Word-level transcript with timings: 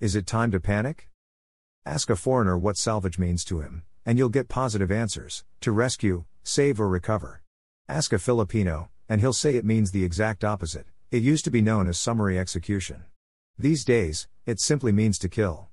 Is 0.00 0.16
it 0.16 0.26
time 0.26 0.50
to 0.52 0.60
panic? 0.60 1.10
Ask 1.84 2.08
a 2.08 2.16
foreigner 2.16 2.56
what 2.56 2.78
salvage 2.78 3.18
means 3.18 3.44
to 3.44 3.60
him, 3.60 3.82
and 4.06 4.16
you'll 4.16 4.30
get 4.30 4.48
positive 4.48 4.90
answers 4.90 5.44
to 5.60 5.72
rescue, 5.72 6.24
save, 6.42 6.80
or 6.80 6.88
recover. 6.88 7.42
Ask 7.86 8.14
a 8.14 8.18
Filipino, 8.18 8.88
and 9.10 9.20
he'll 9.20 9.34
say 9.34 9.56
it 9.56 9.64
means 9.66 9.90
the 9.90 10.02
exact 10.02 10.42
opposite. 10.42 10.86
It 11.10 11.22
used 11.22 11.44
to 11.44 11.50
be 11.50 11.60
known 11.60 11.86
as 11.86 11.98
summary 11.98 12.38
execution. 12.38 13.04
These 13.58 13.84
days, 13.84 14.26
it 14.46 14.58
simply 14.58 14.90
means 14.90 15.18
to 15.18 15.28
kill. 15.28 15.68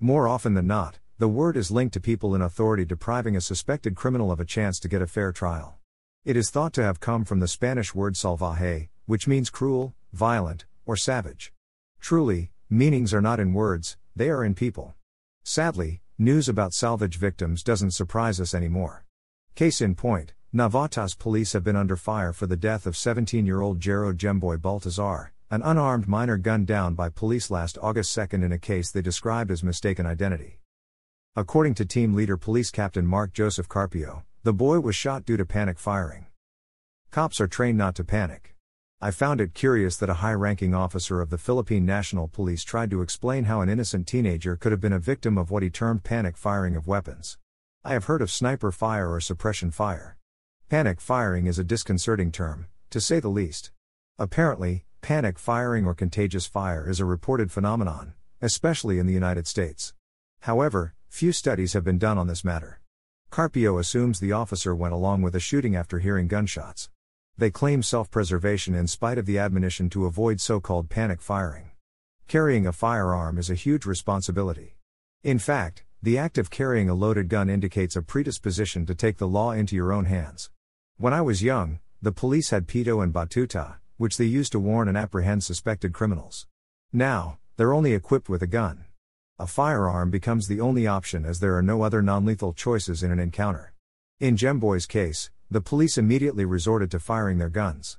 More 0.00 0.26
often 0.26 0.54
than 0.54 0.66
not, 0.66 0.98
the 1.18 1.28
word 1.28 1.58
is 1.58 1.70
linked 1.70 1.92
to 1.92 2.00
people 2.00 2.34
in 2.34 2.40
authority 2.40 2.86
depriving 2.86 3.36
a 3.36 3.42
suspected 3.42 3.94
criminal 3.94 4.32
of 4.32 4.40
a 4.40 4.46
chance 4.46 4.80
to 4.80 4.88
get 4.88 5.02
a 5.02 5.06
fair 5.06 5.30
trial. 5.30 5.76
It 6.24 6.38
is 6.38 6.48
thought 6.48 6.72
to 6.72 6.82
have 6.82 7.00
come 7.00 7.26
from 7.26 7.40
the 7.40 7.48
Spanish 7.48 7.94
word 7.94 8.14
salvaje, 8.14 8.88
which 9.04 9.28
means 9.28 9.50
cruel, 9.50 9.94
violent, 10.14 10.64
or 10.86 10.96
savage. 10.96 11.52
Truly, 12.00 12.50
meanings 12.72 13.12
are 13.12 13.20
not 13.20 13.38
in 13.38 13.52
words, 13.52 13.98
they 14.16 14.30
are 14.30 14.42
in 14.42 14.54
people. 14.54 14.94
Sadly, 15.44 16.00
news 16.18 16.48
about 16.48 16.72
salvage 16.72 17.18
victims 17.18 17.62
doesn't 17.62 17.90
surprise 17.90 18.40
us 18.40 18.54
anymore. 18.54 19.04
Case 19.54 19.82
in 19.82 19.94
point, 19.94 20.32
Navotas 20.54 21.18
police 21.18 21.52
have 21.52 21.62
been 21.62 21.76
under 21.76 21.96
fire 21.96 22.32
for 22.32 22.46
the 22.46 22.56
death 22.56 22.86
of 22.86 22.96
17 22.96 23.44
year 23.44 23.60
old 23.60 23.78
Jero 23.78 24.16
Jemboy 24.16 24.56
Baltazar, 24.56 25.32
an 25.50 25.60
unarmed 25.62 26.08
minor 26.08 26.38
gunned 26.38 26.66
down 26.66 26.94
by 26.94 27.10
police 27.10 27.50
last 27.50 27.76
August 27.82 28.14
2 28.14 28.36
in 28.36 28.52
a 28.52 28.58
case 28.58 28.90
they 28.90 29.02
described 29.02 29.50
as 29.50 29.62
mistaken 29.62 30.06
identity. 30.06 30.58
According 31.36 31.74
to 31.74 31.84
team 31.84 32.14
leader 32.14 32.38
police 32.38 32.70
captain 32.70 33.06
Mark 33.06 33.34
Joseph 33.34 33.68
Carpio, 33.68 34.24
the 34.44 34.54
boy 34.54 34.80
was 34.80 34.96
shot 34.96 35.26
due 35.26 35.36
to 35.36 35.44
panic 35.44 35.78
firing. 35.78 36.26
Cops 37.10 37.38
are 37.38 37.48
trained 37.48 37.76
not 37.76 37.94
to 37.96 38.04
panic. 38.04 38.51
I 39.04 39.10
found 39.10 39.40
it 39.40 39.52
curious 39.52 39.96
that 39.96 40.10
a 40.10 40.22
high 40.22 40.32
ranking 40.32 40.76
officer 40.76 41.20
of 41.20 41.28
the 41.28 41.36
Philippine 41.36 41.84
National 41.84 42.28
Police 42.28 42.62
tried 42.62 42.88
to 42.92 43.02
explain 43.02 43.46
how 43.46 43.60
an 43.60 43.68
innocent 43.68 44.06
teenager 44.06 44.54
could 44.54 44.70
have 44.70 44.80
been 44.80 44.92
a 44.92 45.00
victim 45.00 45.36
of 45.36 45.50
what 45.50 45.64
he 45.64 45.70
termed 45.70 46.04
panic 46.04 46.36
firing 46.36 46.76
of 46.76 46.86
weapons. 46.86 47.36
I 47.84 47.94
have 47.94 48.04
heard 48.04 48.22
of 48.22 48.30
sniper 48.30 48.70
fire 48.70 49.10
or 49.10 49.20
suppression 49.20 49.72
fire. 49.72 50.18
Panic 50.68 51.00
firing 51.00 51.48
is 51.48 51.58
a 51.58 51.64
disconcerting 51.64 52.30
term, 52.30 52.68
to 52.90 53.00
say 53.00 53.18
the 53.18 53.28
least. 53.28 53.72
Apparently, 54.20 54.84
panic 55.00 55.36
firing 55.36 55.84
or 55.84 55.94
contagious 55.94 56.46
fire 56.46 56.88
is 56.88 57.00
a 57.00 57.04
reported 57.04 57.50
phenomenon, 57.50 58.14
especially 58.40 59.00
in 59.00 59.08
the 59.08 59.12
United 59.12 59.48
States. 59.48 59.94
However, 60.42 60.94
few 61.08 61.32
studies 61.32 61.72
have 61.72 61.82
been 61.82 61.98
done 61.98 62.18
on 62.18 62.28
this 62.28 62.44
matter. 62.44 62.80
Carpio 63.30 63.78
assumes 63.78 64.20
the 64.20 64.30
officer 64.30 64.76
went 64.76 64.94
along 64.94 65.22
with 65.22 65.32
the 65.32 65.40
shooting 65.40 65.74
after 65.74 65.98
hearing 65.98 66.28
gunshots. 66.28 66.88
They 67.42 67.50
claim 67.50 67.82
self 67.82 68.08
preservation 68.08 68.72
in 68.72 68.86
spite 68.86 69.18
of 69.18 69.26
the 69.26 69.40
admonition 69.40 69.90
to 69.90 70.06
avoid 70.06 70.40
so 70.40 70.60
called 70.60 70.88
panic 70.88 71.20
firing. 71.20 71.72
Carrying 72.28 72.68
a 72.68 72.72
firearm 72.72 73.36
is 73.36 73.50
a 73.50 73.56
huge 73.56 73.84
responsibility. 73.84 74.76
In 75.24 75.40
fact, 75.40 75.82
the 76.00 76.16
act 76.16 76.38
of 76.38 76.50
carrying 76.50 76.88
a 76.88 76.94
loaded 76.94 77.28
gun 77.28 77.50
indicates 77.50 77.96
a 77.96 78.02
predisposition 78.02 78.86
to 78.86 78.94
take 78.94 79.18
the 79.18 79.26
law 79.26 79.50
into 79.50 79.74
your 79.74 79.92
own 79.92 80.04
hands. 80.04 80.52
When 80.98 81.12
I 81.12 81.20
was 81.20 81.42
young, 81.42 81.80
the 82.00 82.12
police 82.12 82.50
had 82.50 82.68
pito 82.68 83.02
and 83.02 83.12
batuta, 83.12 83.78
which 83.96 84.18
they 84.18 84.24
used 84.24 84.52
to 84.52 84.60
warn 84.60 84.86
and 84.86 84.96
apprehend 84.96 85.42
suspected 85.42 85.92
criminals. 85.92 86.46
Now, 86.92 87.40
they're 87.56 87.74
only 87.74 87.92
equipped 87.92 88.28
with 88.28 88.44
a 88.44 88.46
gun. 88.46 88.84
A 89.40 89.48
firearm 89.48 90.12
becomes 90.12 90.46
the 90.46 90.60
only 90.60 90.86
option 90.86 91.24
as 91.24 91.40
there 91.40 91.56
are 91.56 91.60
no 91.60 91.82
other 91.82 92.02
non 92.02 92.24
lethal 92.24 92.52
choices 92.52 93.02
in 93.02 93.10
an 93.10 93.18
encounter. 93.18 93.74
In 94.20 94.36
Jemboy's 94.36 94.86
case, 94.86 95.31
the 95.52 95.60
police 95.60 95.98
immediately 95.98 96.44
resorted 96.44 96.90
to 96.90 96.98
firing 96.98 97.38
their 97.38 97.50
guns. 97.50 97.98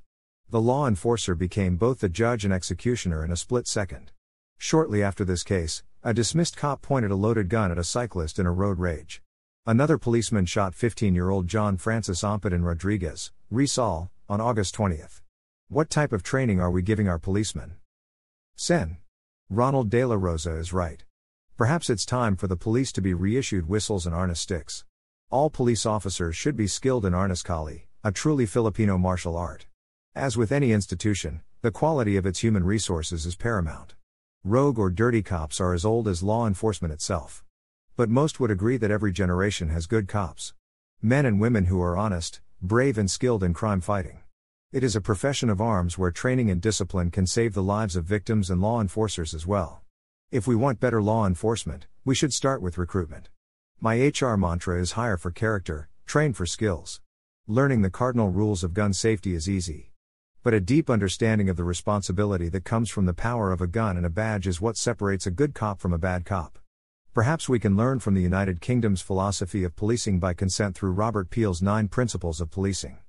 The 0.50 0.62
law 0.62 0.88
enforcer 0.88 1.36
became 1.36 1.78
both 1.78 2.00
the 2.00 2.10
judge 2.10 2.46
and 2.46 2.54
executioner 2.54 3.24
in 3.24 3.32
a 3.32 3.38
split 3.38 3.68
second. 3.68 4.12
Shortly 4.58 5.04
after 5.04 5.24
this 5.24 5.44
case, 5.44 5.84
a 6.04 6.14
dismissed 6.14 6.58
cop 6.58 6.82
pointed 6.82 7.12
a 7.12 7.16
loaded 7.16 7.50
gun 7.50 7.72
at 7.72 7.78
a 7.78 7.84
cyclist 7.84 8.40
in 8.40 8.46
a 8.46 8.52
road 8.52 8.80
rage. 8.80 9.22
Another 9.66 9.98
policeman 9.98 10.46
shot 10.46 10.74
15 10.74 11.14
year 11.14 11.30
old 11.30 11.48
John 11.48 11.78
Francis 11.78 12.24
Ompad 12.24 12.54
in 12.54 12.64
Rodriguez, 12.64 13.32
Rizal, 13.52 14.10
on 14.28 14.42
August 14.42 14.76
20th. 14.76 15.22
What 15.70 15.90
type 15.90 16.12
of 16.12 16.24
training 16.24 16.60
are 16.60 16.72
we 16.72 16.82
giving 16.82 17.08
our 17.08 17.20
policemen? 17.20 17.76
Sen. 18.56 18.98
Ronald 19.50 19.90
De 19.90 20.04
La 20.04 20.16
Rosa 20.16 20.56
is 20.56 20.74
right. 20.74 21.04
Perhaps 21.56 21.90
it's 21.90 22.06
time 22.06 22.36
for 22.36 22.48
the 22.48 22.58
police 22.58 22.92
to 22.94 23.02
be 23.02 23.14
reissued 23.14 23.70
whistles 23.70 24.08
and 24.08 24.16
arnis 24.16 24.38
sticks. 24.38 24.86
All 25.34 25.50
police 25.50 25.88
officers 25.88 26.36
should 26.36 26.56
be 26.56 26.68
skilled 26.68 27.06
in 27.06 27.14
arnis 27.14 27.44
kali, 27.44 27.88
a 28.04 28.12
truly 28.12 28.46
Filipino 28.46 29.00
martial 29.00 29.36
art. 29.36 29.66
As 30.14 30.38
with 30.38 30.52
any 30.52 30.72
institution, 30.72 31.42
the 31.64 31.72
quality 31.72 32.18
of 32.18 32.28
its 32.28 32.44
human 32.44 32.64
resources 32.64 33.26
is 33.26 33.36
paramount. 33.36 33.96
Rogue 34.44 34.78
or 34.78 34.92
dirty 34.92 35.24
cops 35.24 35.60
are 35.60 35.74
as 35.74 35.86
old 35.86 36.08
as 36.08 36.22
law 36.22 36.46
enforcement 36.46 36.94
itself. 36.94 37.44
But 37.96 38.12
most 38.12 38.40
would 38.40 38.52
agree 38.52 38.78
that 38.78 38.92
every 38.92 39.12
generation 39.12 39.70
has 39.70 39.88
good 39.88 40.08
cops. 40.08 40.54
Men 41.02 41.26
and 41.26 41.40
women 41.42 41.66
who 41.66 41.82
are 41.82 41.98
honest, 41.98 42.40
brave, 42.62 43.00
and 43.00 43.10
skilled 43.10 43.44
in 43.44 43.56
crime 43.56 43.82
fighting. 43.82 44.20
It 44.72 44.84
is 44.84 44.96
a 44.96 45.02
profession 45.02 45.50
of 45.50 45.60
arms 45.60 45.98
where 45.98 46.12
training 46.12 46.52
and 46.52 46.62
discipline 46.62 47.10
can 47.10 47.26
save 47.26 47.56
the 47.56 47.64
lives 47.64 47.96
of 47.96 48.06
victims 48.06 48.52
and 48.52 48.62
law 48.62 48.80
enforcers 48.80 49.34
as 49.34 49.48
well. 49.48 49.82
If 50.30 50.46
we 50.46 50.56
want 50.56 50.80
better 50.80 51.02
law 51.02 51.26
enforcement, 51.26 51.88
we 52.06 52.14
should 52.14 52.34
start 52.34 52.62
with 52.62 52.78
recruitment. 52.78 53.30
My 53.84 53.96
HR 53.96 54.38
mantra 54.38 54.80
is 54.80 54.94
hire 54.94 55.18
for 55.18 55.30
character, 55.30 55.90
train 56.06 56.32
for 56.32 56.46
skills. 56.46 57.02
Learning 57.48 57.82
the 57.82 57.90
cardinal 57.90 58.30
rules 58.30 58.64
of 58.64 58.74
gun 58.74 58.94
safety 58.94 59.36
is 59.36 59.50
easy. 59.50 59.92
But 60.42 60.54
a 60.54 60.62
deep 60.62 60.90
understanding 60.90 61.50
of 61.50 61.58
the 61.58 61.66
responsibility 61.66 62.48
that 62.48 62.64
comes 62.64 62.90
from 62.90 63.08
the 63.08 63.14
power 63.14 63.52
of 63.52 63.60
a 63.60 63.68
gun 63.68 63.98
and 63.98 64.06
a 64.06 64.10
badge 64.10 64.48
is 64.48 64.62
what 64.62 64.78
separates 64.78 65.28
a 65.28 65.32
good 65.32 65.54
cop 65.54 65.82
from 65.82 65.92
a 65.92 65.98
bad 65.98 66.24
cop. 66.24 66.60
Perhaps 67.14 67.50
we 67.50 67.60
can 67.60 67.76
learn 67.76 68.00
from 68.00 68.14
the 68.14 68.22
United 68.22 68.62
Kingdom's 68.62 69.02
philosophy 69.02 69.66
of 69.66 69.76
policing 69.76 70.18
by 70.18 70.34
consent 70.34 70.78
through 70.78 70.94
Robert 70.94 71.30
Peel's 71.30 71.62
nine 71.62 71.90
principles 71.90 72.40
of 72.40 72.50
policing. 72.50 73.00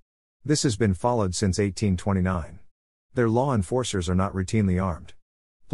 This 0.45 0.65
has 0.65 0.77
been 0.77 0.93
followed 0.93 1.37
since 1.37 1.59
1829. 1.59 2.59
Their 3.15 3.29
law 3.29 3.55
enforcers 3.55 4.09
are 4.09 4.17
not 4.17 4.35
routinely 4.35 4.83
armed. 4.83 5.15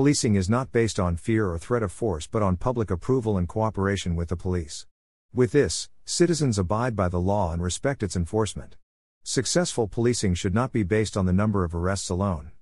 Policing 0.00 0.34
is 0.34 0.48
not 0.48 0.72
based 0.72 0.98
on 0.98 1.14
fear 1.14 1.50
or 1.50 1.58
threat 1.58 1.82
of 1.82 1.92
force 1.92 2.26
but 2.26 2.40
on 2.40 2.56
public 2.56 2.90
approval 2.90 3.36
and 3.36 3.46
cooperation 3.46 4.16
with 4.16 4.30
the 4.30 4.34
police. 4.34 4.86
With 5.34 5.52
this, 5.52 5.90
citizens 6.06 6.58
abide 6.58 6.96
by 6.96 7.10
the 7.10 7.20
law 7.20 7.52
and 7.52 7.62
respect 7.62 8.02
its 8.02 8.16
enforcement. 8.16 8.76
Successful 9.24 9.86
policing 9.88 10.36
should 10.36 10.54
not 10.54 10.72
be 10.72 10.84
based 10.84 11.18
on 11.18 11.26
the 11.26 11.34
number 11.34 11.64
of 11.64 11.74
arrests 11.74 12.08
alone. 12.08 12.52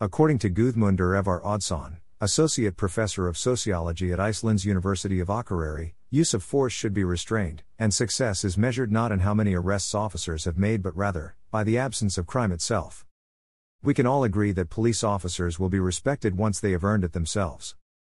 According 0.00 0.38
to 0.38 0.48
Guðmundur 0.48 1.22
Ævar 1.22 1.44
Oddsson, 1.44 1.98
Associate 2.22 2.74
Professor 2.74 3.28
of 3.28 3.36
Sociology 3.36 4.10
at 4.10 4.18
Iceland's 4.18 4.64
University 4.64 5.20
of 5.20 5.28
Akureyri, 5.28 5.92
use 6.08 6.32
of 6.32 6.42
force 6.42 6.72
should 6.72 6.94
be 6.94 7.04
restrained, 7.04 7.62
and 7.78 7.92
success 7.92 8.42
is 8.42 8.56
measured 8.56 8.90
not 8.90 9.12
in 9.12 9.18
how 9.18 9.34
many 9.34 9.54
arrests 9.54 9.94
officers 9.94 10.46
have 10.46 10.56
made 10.56 10.82
but 10.82 10.96
rather, 10.96 11.36
by 11.50 11.62
the 11.62 11.76
absence 11.76 12.16
of 12.16 12.26
crime 12.26 12.52
itself. 12.52 13.05
We 13.82 13.94
can 13.94 14.06
all 14.06 14.24
agree 14.24 14.52
that 14.52 14.68
police 14.68 15.04
officers 15.04 15.60
will 15.60 15.68
be 15.68 15.78
respected 15.78 16.36
once 16.36 16.58
they 16.58 16.72
have 16.72 16.84
earned 16.84 17.04
it 17.04 17.12
themselves. 17.12 17.76